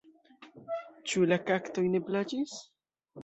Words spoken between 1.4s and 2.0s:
kaktoj